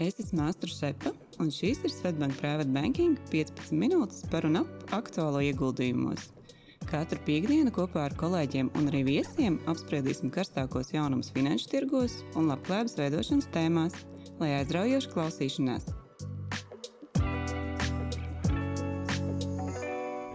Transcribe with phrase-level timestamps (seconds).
[0.00, 1.10] Es esmu Astra Šepa,
[1.42, 6.30] un šīs ir Svetbank Private Banking 15 minūtes par un ap aktuālo ieguldījumos.
[6.88, 12.96] Katru piekdienu kopā ar kolēģiem un arī viesiem apspriedīsim karstākos jaunumus finanšu tirgos un labklājības
[12.98, 14.00] veidošanas tēmās,
[14.40, 15.92] lai aizraujoši klausīšanās.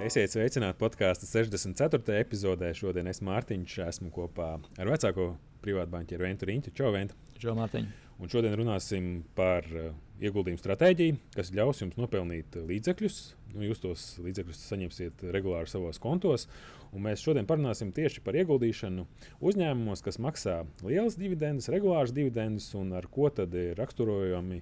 [0.06, 2.22] Esiet sveicināti podkāstu 64.
[2.22, 2.70] epizodē.
[2.78, 5.32] Šodien es Mārtiņš esmu kopā ar vecāko
[5.66, 6.78] privātbanķieru Ventu Riņķu.
[6.78, 7.18] Čau, Vent!
[7.42, 8.05] Čau, Mārtiņ!
[8.16, 9.90] Un šodien runāsim par uh,
[10.24, 13.20] ieguldījumu stratēģiju, kas ļaus jums nopelnīt līdzekļus.
[13.56, 16.48] Nu, jūs tos līdzekļus saņemsiet regulāri savos kontos.
[16.96, 19.04] Mēs šodien parunāsim tieši par ieguldīšanu
[19.44, 24.62] uzņēmumos, kas maksā lielas dividendes, regulāras dividendes un ar ko tad ir raksturojami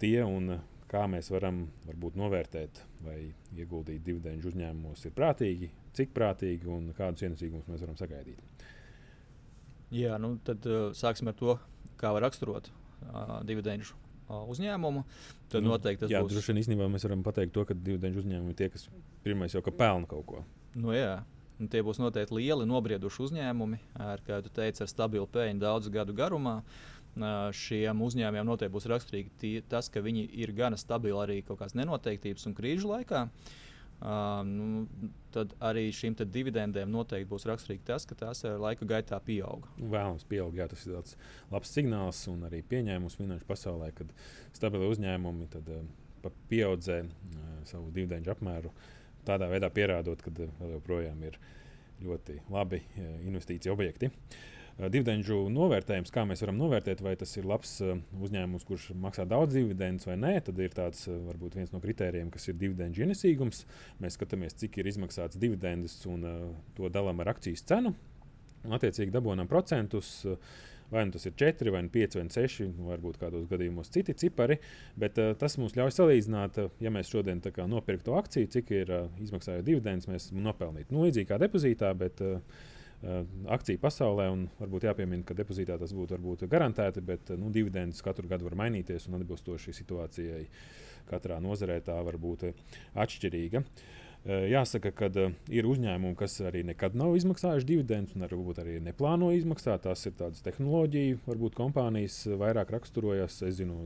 [0.00, 0.54] tie un
[0.90, 3.18] kā mēs varam varbūt, novērtēt, vai
[3.54, 8.64] ieguldīt dividendžu uzņēmumos ir prātīgi, cik prātīgi un kādus ienesīgumus mēs varam sagaidīt.
[9.94, 11.56] Jā, nu tad uh, sāksim ar to,
[12.00, 13.96] kā var raksturot uh, dividendžu
[14.30, 15.02] uzņēmumu.
[15.50, 16.36] Tad nu, noteikti tas jā, būs.
[16.36, 18.86] Droši vien īstenībā mēs varam pateikt to, ka dividendžu uzņēmumi ir tie, kas
[19.24, 20.42] pirmais jau ka pelna kaut ko.
[20.78, 21.20] Nu, jā.
[21.60, 25.92] Un tie būs noteikti lieli, nobrieduši uzņēmumi, ar, kā jūs teicāt, ar stabilu peļņu daudzu
[25.92, 26.60] gadu garumā.
[27.58, 31.74] Šiem uzņēmumiem noteikti būs raksturīgi tie, tas, ka viņi ir gana stabili arī kaut kādas
[31.76, 33.26] nenoteiktības un krīžu laikā.
[33.26, 33.58] Uh,
[34.00, 34.86] nu,
[35.34, 39.68] tad arī šīm dividendēm noteikti būs raksturīgi tas, ka tās laika gaitā pieauga.
[39.78, 41.16] Vēlams, pieaug, jā, tas ir tāds
[41.52, 44.12] labs signāls un arī pieņēmums finanšu pasaulē, kad
[44.56, 48.72] stabili uzņēmumi tad, uh, pieaudzē uh, savu dividendžu apmēru,
[49.28, 51.36] tādā veidā pierādot, ka vēl joprojām ir
[52.00, 52.80] ļoti labi
[53.28, 54.08] investīciju objekti.
[54.08, 54.48] Uh,
[54.88, 60.08] dividendžu novērtējums, kā mēs varam novērtēt, vai tas ir labs uzņēmums, kurš maksā daudz dividendus
[60.08, 63.66] vai nē, tad ir tāds varbūt viens no kritērijiem, kas ir dividendžu ienesīgums.
[64.00, 66.24] Mēs skatāmies, cik ir izmaksāts dividendus un
[66.78, 67.92] to dalām ar akcijas cenu.
[68.68, 70.20] Attiecīgi dabūjam procentus.
[70.90, 74.56] Vai nu tas ir 4, vai 5, vai 6, varbūt kādos gadījumos citi cipari.
[74.98, 77.38] Bet uh, tas mums ļauj salīdzināt, uh, ja mēs šodien
[77.70, 80.90] nopirktu akciju, cik ir uh, izmaksājot dividendus, mēs nopelnītu.
[80.90, 82.42] Nu, līdzīgi kā depozītā, bet uh,
[83.56, 84.28] akciju pasaulē.
[84.60, 89.08] Varbūt jāpiemina, ka depozītā tas būtu varbūt garantēti, bet nu, dividendus katru gadu var mainīties
[89.08, 90.44] un atbilstoši situācijai
[91.10, 92.50] katrā nozarē tā var būt
[92.94, 93.64] atšķirīga.
[94.20, 98.76] Eh, jāsaka, ka eh, ir uzņēmumi, kas arī nekad nav izmaksājuši dividendus, un varbūt arī
[98.84, 99.86] neplāno izmaksāt.
[99.86, 103.38] Tās ir tādas tehnoloģiju, varbūt kompānijas vairāk raksturojas.
[103.48, 103.78] Es zinu,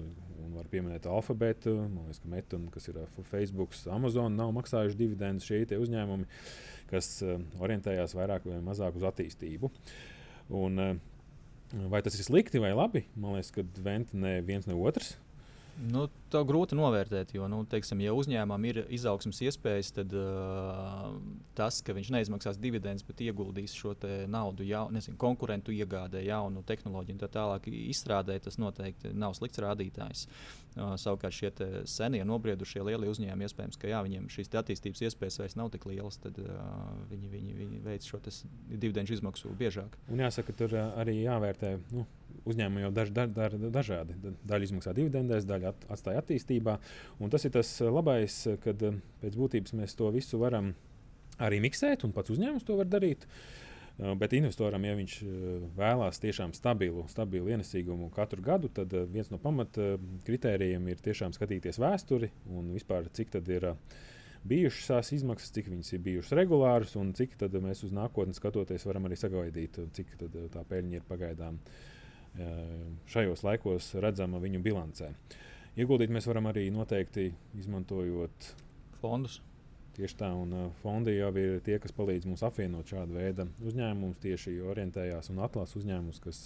[0.42, 1.76] un var pieminēt alfabētu,
[2.30, 2.98] Meta, kas ir
[3.30, 6.26] Facebook, Amazon, nav maksājuši dividendus šie uzņēmumi.
[6.94, 9.70] Kas eh, orientējās vairāk vai mazāk uz attīstību.
[10.54, 10.94] Un, eh,
[11.90, 13.04] vai tas ir slikti vai labi?
[13.18, 15.16] Man liekas, ka Venta ne viens ne otrs.
[15.74, 21.08] Nu, to grūti novērtēt, jo, nu, teiksim, ja uzņēmumam ir izaugsmas iespējas, tad uh,
[21.58, 23.94] tas, ka viņš neizmaksās dividendus, bet ieguldīs šo
[24.30, 29.62] naudu jau, nezinu, konkurentu iegādē, jaunu tehnoloģiju un tā tālāk izstrādē, tas noteikti nav slikts
[29.64, 30.26] rādītājs.
[30.74, 31.50] Uh, savukārt šie
[31.90, 36.20] senie, nobriedušie lielie uzņēmumi, iespējams, ka jā, viņiem šīs attīstības iespējas vairs nav tik lielas,
[36.22, 36.58] tad uh,
[37.10, 39.98] viņi, viņi, viņi veic šo dividendžu izmaksu biežāk.
[40.10, 41.78] Un jāsaka, tur arī jāvērtē.
[41.94, 42.06] Nu
[42.48, 44.16] uzņēmumi jau daž, da, da, dažādi.
[44.44, 46.78] Daļa izmaksā dividendēs, daļa at, atstāja attīstībā.
[47.22, 50.72] Un tas ir tas labais, kad eh, pēc būtības mēs to visu varam
[51.42, 53.26] arī miksēt, un pats uzņēmums to var darīt.
[53.26, 59.30] Eh, bet investoram, ja viņš eh, vēlās tiešām stabilu, stabilu ienesīgumu katru gadu, tad viens
[59.32, 63.70] no pamatkritērijiem ir tiešām skatīties vēsturi un vispār cik tad ir
[64.44, 69.08] bijušas tās izmaksas, cik viņas ir bijušas regulāras un cik mēs uz nākotni skatoties varam
[69.08, 70.16] arī sagaidīt, cik
[70.52, 71.60] tā peļņa ir pagaidām
[73.10, 75.12] šajos laikos redzama viņu bilancē.
[75.78, 78.52] Ieguldīt mēs varam arī noteikti izmantojot
[79.00, 79.40] fondus.
[79.94, 84.56] Tieši tā, un fondi jau ir tie, kas palīdz mums apvienot šādu veidu uzņēmumus, tieši
[84.66, 86.40] orientējās un atlasa uzņēmumus, kas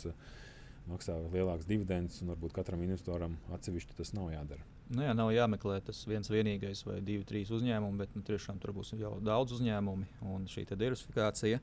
[0.89, 4.67] maksā lielākus dividendus, un varbūt katram investoram atsevišķi tas nav jādara.
[4.93, 8.73] Nu jā, nav jāmeklē tas viens vienīgais vai divi, trīs uzņēmumi, bet nu, tiešām tur
[8.77, 11.61] būs jau daudz uzņēmumi un šī diversifikācija.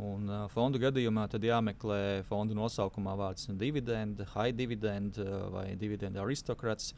[0.00, 5.18] Un, uh, fondu gadījumā tad jāmeklē fondu nosaukumā vārds dividend, high dividend
[5.52, 6.94] vai dividend aristokrāts.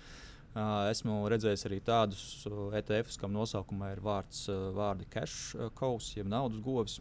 [0.54, 2.44] Uh, esmu redzējis arī tādus
[2.78, 4.44] ETFs, kam nosaukumā ir vārds,
[4.76, 7.00] vārdi cash cows, jeb naudas govs.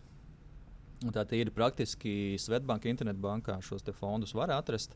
[1.14, 4.96] Tā ir praktiski Svetbanka internetbankā šos fondus var atrast.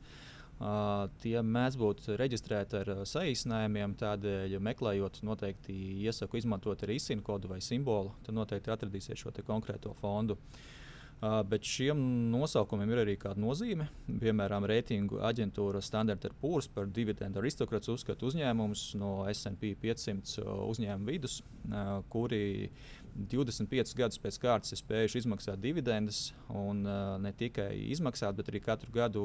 [0.57, 5.75] Uh, tie mēdz būt reģistrēti ar saīsinājumiem, tādēļ, meklējot, noteikti
[6.07, 8.15] iesaku izmantot arī izsīnu kodu vai simbolu.
[8.25, 10.33] Tad noteikti atradīsiet šo konkrēto fondu.
[10.33, 10.65] Uh,
[11.21, 11.97] bet šiem
[12.31, 13.87] nosaukumiem ir arī kāda nozīme.
[14.21, 21.39] Piemēram, reitingu aģentūra Standard Poor's par dividendu aristokrātu uzskata uzņēmumus no SP 500 uzņēmumu vidus,
[22.13, 22.69] kuri
[23.17, 26.83] 25 gadus pēc kārtas ir spējuši izmaksāt dividendus, un
[27.23, 29.23] ne tikai izmaksāt, bet arī katru gadu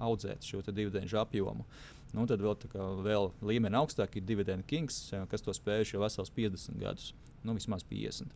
[0.00, 1.68] audzēt šo dividendu apjomu.
[2.14, 6.32] Nu, tad vēl, kā, vēl līmeni augstāk ir dividendu kings, kas to spējuši jau vesels
[6.32, 7.10] 50 gadus,
[7.44, 8.32] nu vismaz 50.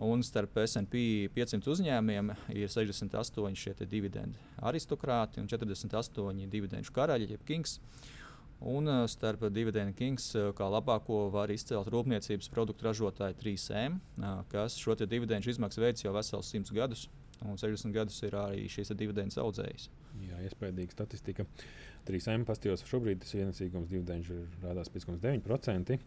[0.00, 7.44] Un starp SP 500 uzņēmumiem ir 68 šie dividendu aristokrāti un 48 dividendu karaļi, jeb
[7.44, 7.76] kings.
[8.60, 14.42] Un uh, starp dividendu kings uh, kā labāko var izcelt rūpniecības produktu ražotāju 3M, uh,
[14.52, 17.06] kas šo dividendu izmaksu veids jau vesels 100 gadus.
[17.40, 19.88] Un 60 gadus ir arī šīs dividendes audzējs.
[20.26, 21.46] Jā, iespējama statistika.
[22.08, 26.00] 3M pastījos šobrīd tas ienesīgums dividendu rādās 5,9%.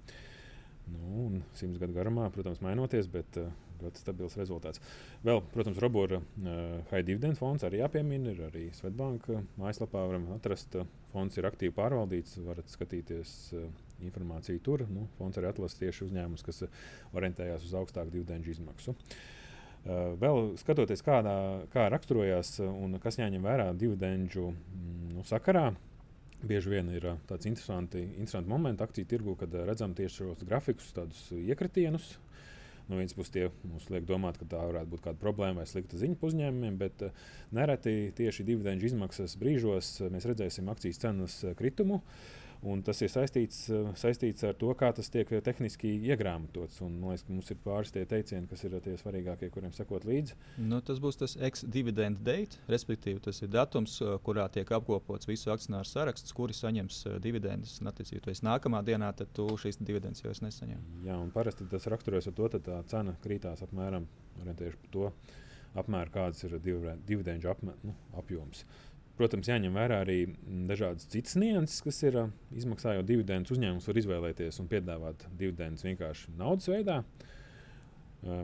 [0.91, 3.51] Nu, un simts gadu garumā, protams, mainoties, bet uh,
[3.83, 4.81] ļoti stabils rezultāts.
[5.25, 6.57] Vēl, protams, Robora uh,
[6.91, 8.33] High Dividend fonds arī jāpiemina.
[8.33, 10.75] Ir arī Svetbanka mājaslapā varam atrast.
[10.79, 13.69] Uh, fonds ir aktīvi pārvaldīts, varat skatīties uh,
[14.03, 14.85] informāciju tur.
[14.91, 16.83] Nu, fonds arī atlasa tieši uzņēmumus, kas uh,
[17.15, 18.95] orientējās uz augstāku dividendu izmaksu.
[19.83, 21.37] Uh, vēl skatoties, kādā,
[21.73, 25.71] kā raksturojās un kas jāņem vērā dividendu mm, nu, sakarā,
[26.47, 31.25] bieži vien ir tāds interesants, interesants moments akciju tirgu, kad redzam tieši šos grafikus, tādus
[31.37, 32.15] iekritienus.
[32.89, 35.95] No vienas puses, tie mums liek domāt, ka tā varētu būt kāda problēma vai slikta
[36.01, 37.05] ziņa uzņēmumiem, bet
[37.55, 42.01] nereti tieši dividendžu izmaksas brīžos mēs redzēsim akcijas cenas kritumu.
[42.03, 46.79] Uh, Un tas ir saistīts, eh, saistīts ar to, kā tas tiek tehniski iegrāmatots.
[46.85, 50.07] Un, man liekas, ka mums ir pāris tie teicieni, kas ir tie svarīgākie, kuriem sekot
[50.07, 50.37] līdzi.
[50.63, 55.51] Nu, tas būs tas ex-dividend date, respektīvi tas ir datums, eh, kurā tiek apkopots visu
[55.51, 57.79] akcionāru saraksts, kuri saņems uh, dividendus.
[57.83, 60.79] Attiecīgi, esi nākamā dienā, tad tu šīs dividendes jau nesaņem.
[61.05, 64.07] Jā, un parasti tas raksturojas ar to, ka tā cena krītās apmēram
[64.41, 65.11] orientējuši par to
[65.83, 68.63] apmēru, kāds ir dividendžu apmē, nu, apjoms.
[69.13, 72.17] Protams, jāņem vērā arī mm, dažādas citas nianses, kas ir
[72.57, 73.53] izmaksājot dividendus.
[73.53, 77.03] Uzņēmums var izvēlēties un piedāvāt dividendus vienkārši naudas veidā.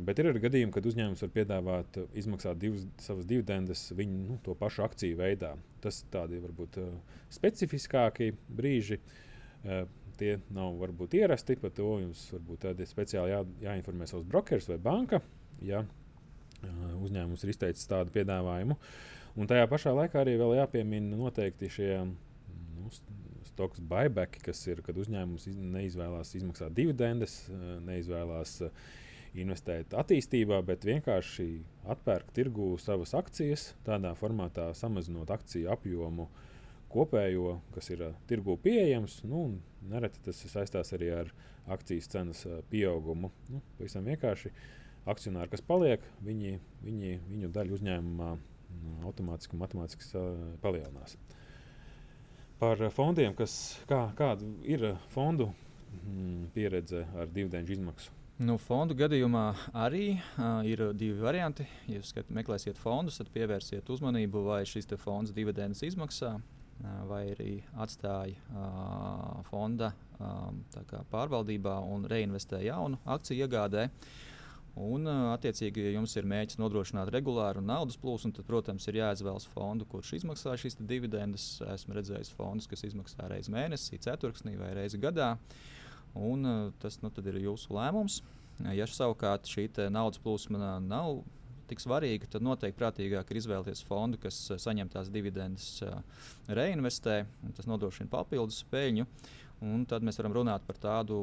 [0.05, 4.53] Bet ir arī gadījumi, kad uzņēmums var piedāvāt izmaksāt divas, savas dividendes viņu nu, to
[4.59, 5.53] pašu akciju veidā.
[5.81, 6.77] Tas tādi varbūt
[7.33, 8.99] specifiskāki brīži.
[10.19, 15.21] Tie nav varbūt ierasti, par to jums varbūt speciāli jā, jāinformē savs brokers vai banka,
[15.63, 15.85] ja
[16.99, 18.75] uzņēmums ir izteicis tādu piedāvājumu.
[18.75, 22.89] Uh, Un tajā pašā laikā arī jāpiemina noteikti šie nu,
[23.47, 28.83] stoks buyback, kas ir, kad uzņēmums neizvēlās izmaksāt dividendes, eh, neizvēlās eh,
[29.39, 31.47] investēt attīstībā, bet vienkārši
[31.95, 36.27] atpērk tirgū savas akcijas, tādā formātā samazinot akciju apjomu
[36.89, 39.19] kopējo, kas ir uh, tirgū pieejams.
[39.29, 39.43] Nu,
[39.91, 41.33] nereti tas saistās arī ar
[41.69, 43.29] akcijas cenas pieaugumu.
[43.53, 44.49] Nu, pavisam vienkārši
[45.05, 48.31] akcionāri, kas paliek, viņi, viņi, viņu daļu uzņēmumā
[49.05, 50.23] automātiski un matemātiski
[50.63, 51.17] palielinās.
[52.59, 53.53] Par fondiem, kas,
[53.87, 54.83] kā, kāda ir
[55.13, 55.47] fondu
[56.03, 58.15] mm, pieredze ar dividendžu izmaksu?
[58.39, 59.45] Nu, fondu gadījumā
[59.75, 61.65] arī uh, ir divi varianti.
[61.87, 67.25] Ja jūs skat, meklēsiet fondus, tad pievērsiet uzmanību, vai šis fonds dividendus izmaksā, uh, vai
[67.33, 70.63] arī atstāja uh, fonda um,
[71.11, 73.87] pārvaldībā un reinvestē jaunu akciju iegādē.
[73.87, 74.29] Uh,
[74.79, 75.03] Un,
[75.33, 80.13] attiecīgi, ja jums ir mēģinājums nodrošināt regulāru naudas plūsmu, tad, protams, ir jāizvēlas fondu, kurš
[80.21, 81.47] izmaksā šīs dividendes.
[81.67, 85.33] Esmu redzējis fondus, kas izmaksā reizi mēnesī, ceturksnī vai reizi gadā.
[86.15, 86.47] Un,
[86.79, 88.21] tas nu, ir jūsu lēmums.
[88.75, 91.21] Ja savukārt šī naudas plūsma nav
[91.69, 95.83] tik svarīga, tad noteikti prātīgāk ir izvēlēties fondu, kas saņem tās dividendes,
[96.47, 97.21] reinvestē,
[97.57, 99.05] tas nodrošina papildus peļņu.
[99.59, 101.17] Un tad mēs varam runāt par tādu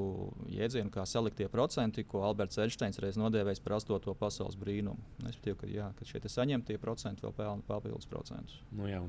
[0.53, 5.01] jēdzienu kā saliktie procenti, ko Alberts Einsteins reiz nodēvējis par astoto pasaules brīnumu.
[5.25, 8.61] Es domāju, ka, jā, ka šie saņemtie procenti vēl pelna papildus procentus.
[8.77, 9.01] Nu, jā,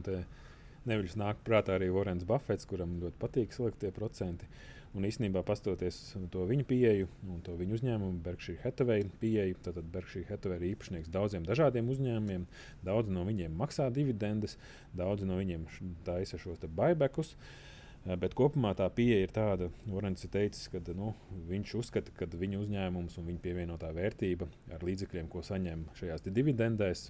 [0.88, 4.48] Nevis nāk prātā arī Vorens Buffets, kuram ļoti patīk saliktie procenti.
[4.96, 5.98] Un īstenībā, pastoties
[6.32, 11.12] to viņu pieeju un to viņu uzņēmumu, Berkshire Hathaway pieeju, tad Berkshire Hathaway ir īpašnieks
[11.12, 12.48] daudziem dažādiem uzņēmumiem.
[12.88, 14.56] Daudzi no viņiem maksā dividendes,
[14.96, 15.68] daudzi no viņiem
[16.08, 17.36] taisa šos buybackus.
[17.36, 17.68] Uh,
[18.16, 21.12] bet kopumā tā pieeja ir tāda, Vorens ir teicis, ka nu,
[21.50, 27.10] viņš uzskata, ka viņa uzņēmums un viņa pievienotā vērtība ar līdzekļiem, ko saņem šajās dividendēs,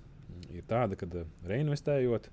[0.55, 2.31] ir tāda, ka eh, reinvestējot,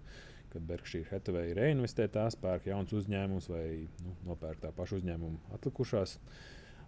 [0.54, 3.66] kad Berkshire Hathaway reinvestē tās, pērk jauns uzņēmums vai
[4.04, 6.18] nu, nopērk tā paša uzņēmuma atlikušās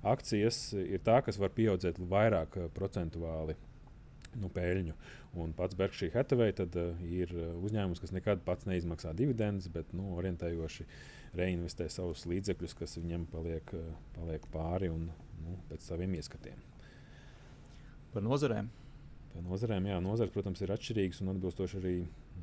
[0.07, 3.59] akcijas, ir tā, kas var pieaudzēt vairāk eh, procentuāli
[4.41, 4.97] nu, peļņu.
[5.41, 10.11] Un pats Berkshire Hathaway tad, uh, ir uzņēmums, kas nekad pats neizmaksā dividendus, bet nu,
[10.17, 10.87] orientējoši
[11.37, 15.11] reinvestē savus līdzekļus, kas viņam paliek, eh, paliek pāri un
[15.43, 16.63] nu, pēc saviem ieskatiem.
[18.13, 18.69] Par nozarēm.
[19.37, 19.85] nozarēm.
[19.85, 21.97] Jā, nozare, protams, ir atšķirīgas un atbilstoši arī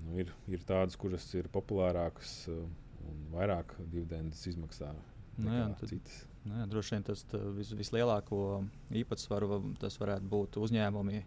[0.03, 4.91] nu, ir, ir tādas, kuras ir populārākas un vairāk dividendes izmaksā.
[5.37, 6.19] Nu, jā, tad, citas.
[6.45, 7.23] Nu, jā, droši vien tas
[7.57, 8.39] vis, vislielāko
[8.93, 11.23] īpatsvaru tas varētu būt uzņēmumi,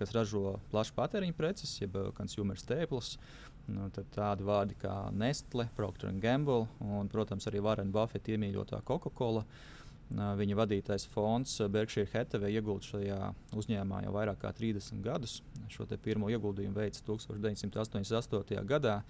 [0.00, 3.16] kas ražo plašu patēriņu preces, jeb consumer staples.
[3.68, 9.44] Nu, tādi vārdi kā Nestle, Procter Gamble un, protams, arī Varena Buffeta iemīļotā Coca-Cola.
[10.08, 13.18] Viņa vadītais fonds Berkshire Hathaway ieguldīja šajā
[13.60, 15.42] uzņēmumā jau vairāk kā 30 gadus.
[15.68, 18.64] Šo pirmo ieguldījumu veica 1988.
[18.64, 19.02] gadā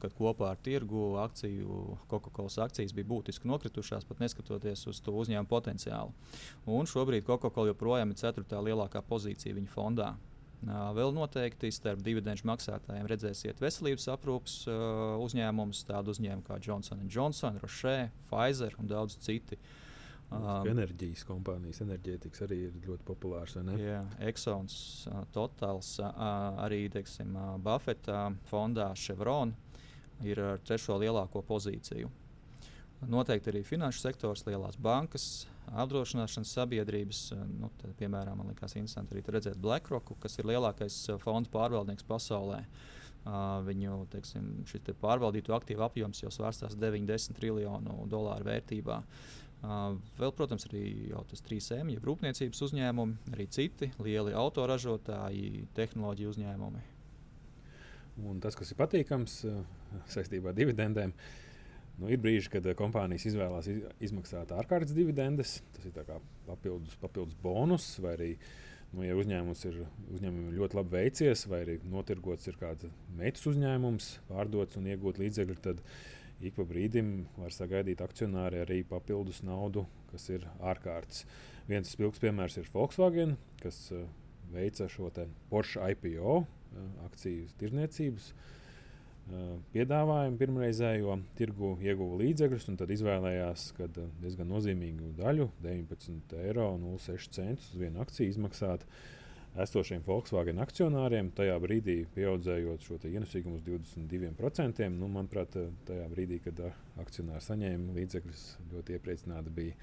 [0.00, 5.50] kad kopā ar tirgu akciju, Coca-Cola akcijas bija būtiski nokritušās, pat neskatoties uz to uzņēmumu
[5.50, 6.14] potenciālu.
[6.66, 10.14] Un šobrīd Coca-Cola joprojām ir ceturtā lielākā pozīcija viņa fondā.
[10.64, 14.54] Vēl noteikti starp dividendžu maksātājiem redzēsiet veselības aprūpas
[15.22, 19.60] uzņēmumus, tādu uzņēmumu kā Johnson Johnson, Roche, Pfizer un daudz citu.
[20.26, 23.54] Um, enerģijas kompānijas, enerģētikas arī ir ļoti populārs.
[23.78, 24.74] Jā, Exxons,
[25.06, 26.08] uh, Totals, uh,
[26.64, 29.54] arī teiksim, uh, Buffetta fondā Chevron
[30.26, 32.10] ir ar trešo lielāko pozīciju.
[33.04, 37.22] Noteikti arī finanšu sektors, lielās bankas, apdrošināšanas sabiedrības.
[37.60, 42.62] Nu, tad, piemēram, man liekas, interesanti arī redzēt BlackRock, kas ir lielākais fondu pārvaldnieks pasaulē.
[43.26, 44.50] Uh, viņu teiksim,
[44.86, 49.00] te pārvaldīto aktīvu apjoms jau svārstās 90 triljonu dolāru vērtībā.
[49.66, 50.84] Uh, vēl, protams, arī
[51.30, 56.84] tas 3M, jeb rūpniecības uzņēmumi, arī citi lieli autoražotāji, tehnoloģiju uzņēmumi.
[58.30, 59.40] Un tas, kas ir patīkams
[60.12, 61.12] saistībā ar dividendēm,
[62.00, 63.68] nu, ir brīži, kad kompānijas izvēlās
[64.04, 65.58] izmaksāt ārkārtas dividendes.
[65.76, 65.94] Tas ir
[66.46, 68.30] papildus, papildus bonus vai arī
[68.92, 69.80] nu, ja uzņēmums ir
[70.14, 75.58] uzņēmumam ļoti labi veicies, vai arī notirgots ir kāds meitas uzņēmums, pārdots un iegūt līdzekļu,
[75.64, 75.82] tad
[76.44, 81.24] ik pa brīdim var sagaidīt akcionāri arī papildus naudu, kas ir ārkārtas.
[81.66, 84.04] Viens spilgts piemērs ir Volkswagen, kas uh,
[84.52, 85.10] veica šo
[85.50, 86.46] Porsche IPO uh,
[87.08, 88.30] akciju tirniecības.
[88.30, 88.52] Uh,
[89.74, 97.70] piedāvājumu pirmreizējo tirgu ieguva līdzekļus, un tad izvēlējās, ka diezgan nozīmīgu daļu, 19,06 eiro uz
[97.80, 99.00] vienu akciju izmaksāt uh,
[99.62, 104.88] esošiem Volkswagen akcionāriem, tajā brīdī pieaudzējot šo ienesīgumu uz 22%.
[104.92, 105.56] Nu, manuprāt,
[105.88, 106.60] tajā brīdī, kad
[107.00, 109.78] akcionāri saņēma līdzekļus, ļoti iepriecināti bija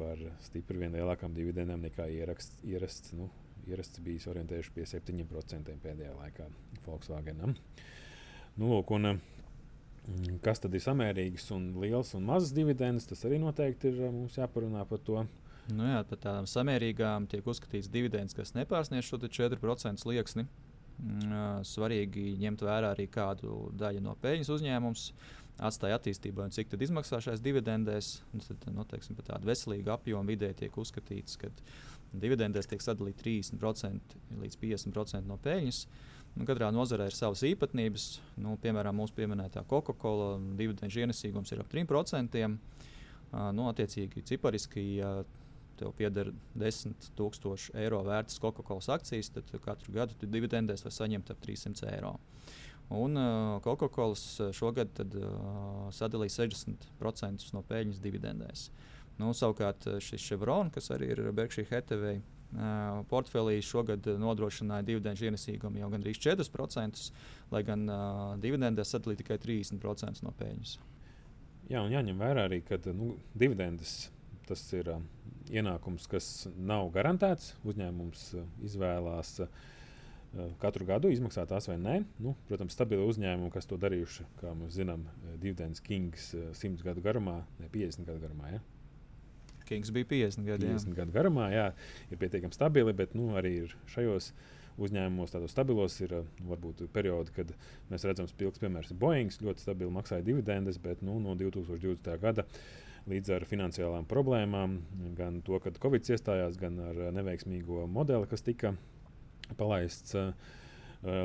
[0.00, 3.14] par stipri vien lielākām dividendēm nekā ieraksts, ierasts.
[3.18, 3.30] Nu,
[3.68, 6.48] ierasts bijis orientējuši pie 7% pēdējā laikā
[6.86, 7.54] Volkswagenam.
[8.58, 13.06] Nu, lūk, un, mm, kas tad ir samērīgs un liels un mazs dividends?
[13.10, 15.26] Tas arī noteikti ir mums jāparunā par to.
[15.70, 20.46] Nu jā, par tādām samērīgām tiek uzskatīts dividends, kas nepārsniedz šo 4% slieksni.
[21.00, 25.04] Mm, svarīgi ņemt vērā arī kādu daļu no peļņas uzņēmums
[25.64, 28.10] atstāja attīstībai un cik tad izmaksā šais dividendēs.
[28.46, 31.50] Tad, nu, teiksim, par tādu veselīgu apjomu vidē tiek uzskatīts, ka
[32.12, 35.82] dividendēs tiek sadalīti 30% līdz 50% no peļņas.
[36.38, 38.06] Nu, katrā nozarē ir savas īpatnības.
[38.40, 42.44] Nu, piemēram, mūsu pieminētā Coca-Cola dividendžu ienesīgums ir ap 3%.
[43.30, 45.10] Uh, nu, attiecīgi, cipariski, ja
[45.80, 51.42] tev pieder 10,000 eiro vērtas Coca-Cola akcijas, tad katru gadu tu dividendēs var saņemt ap
[51.42, 52.16] 300 eiro.
[52.94, 58.68] Un uh, Coca-Cola šogad tad, uh, sadalīja 60% no peļņas dividendēs.
[59.20, 62.39] Nu, savukārt šis Chevron, kas arī ir Berkshire Hathaway uh,
[63.10, 67.04] portfelī, šogad nodrošināja dividendžu ienesīgumu jau gandrīz 4%,
[67.54, 70.76] lai gan uh, dividendēs sadalīja tikai 30% no peļņas.
[71.70, 74.10] Jā, un jāņem vērā arī, ka nu, dividendes
[74.48, 75.02] tas ir uh,
[75.54, 77.54] ienākums, kas nav garantēts.
[77.70, 79.52] Uzņēmums uh, izvēlās uh,
[80.62, 82.00] katru gadu izmaksāt tās vai nē.
[82.22, 85.06] Nu, protams, stabili uzņēmumi, kas to darījuši, kā mēs zinām,
[85.38, 88.56] Dividends Kings 100 gadu garumā, ne 50 gadu garumā.
[88.56, 88.62] Ja?
[89.70, 91.68] Kings bija 50 gadu, 50 gadu garumā, jā,
[92.10, 93.54] ir pietiekami stabili, bet nu, arī
[93.92, 94.32] šajos
[94.80, 96.14] uzņēmumos, tādos stabilos, ir
[96.48, 97.50] varbūt periodi, kad
[97.90, 102.14] mēs redzam, ka spilgts piemērs ir Boeing, ļoti stabili maksāja dividendes, bet nu, no 2020.
[102.22, 102.46] gada
[103.10, 104.78] līdz ar finansiālām problēmām,
[105.18, 108.74] gan to, kad Covid iestājās, gan ar neveiksmīgo modeli, kas tika
[109.58, 110.32] palaists uh,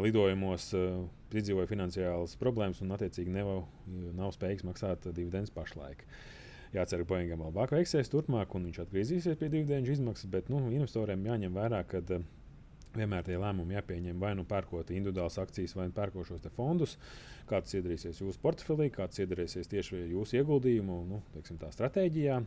[0.03, 3.67] lidojumos, uh, piedzīvoja finansiālas problēmas un, attiecīgi, nav,
[4.15, 6.05] nav spējīgs maksāt dividendus pašlaik.
[6.75, 10.59] Jācer, ka Boeingam vēl labāk veiksies turpmāk, un viņš atgriezīsies pie dividendu izmaksas, bet nu,
[10.75, 12.25] investoriem jāņem vērā, ka uh,
[12.99, 16.95] vienmēr tie lēmumi jāpieņem vai nu pērkot individuālas akcijas, vai nu pērkot šos fondus.
[17.49, 22.39] Kāds iedarīsies jūsu portfelī, kāds iedarīsies tieši jūsu ieguldījumu nu, teiksim, stratēģijā.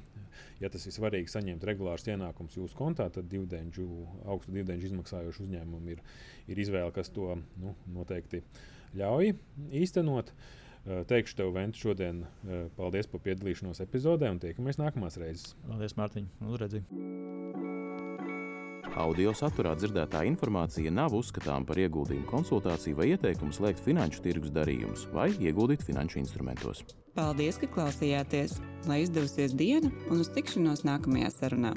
[0.62, 3.86] Ja tas ir svarīgi saņemt regulārus ienākumus jūsu kontā, tad dividendžu,
[4.26, 6.02] augstu dividendžu izmaksājošu uzņēmumu ir,
[6.50, 8.42] ir izvēle, kas to nu, noteikti
[8.98, 9.36] ļauj
[9.84, 10.32] īstenot.
[10.88, 12.22] Teikšu tev, Vent, šodien
[12.78, 15.52] paldies par piedalīšanos epizodē un tiekamies nākamās reizes.
[15.66, 16.28] Paldies, Mārtiņ!
[16.48, 16.80] Uzredzi!
[18.98, 25.04] Audio saturā dzirdētā informācija nav uzskatāms par ieguldījumu konsultāciju vai ieteikumu slēgt finanšu tirgus darījumus
[25.12, 26.82] vai ieguldīt finanšu instrumentos.
[27.18, 28.56] Paldies, ka klausījāties!
[28.88, 31.76] Lai izdevusies diena un uz tikšanos nākamajā sarunā!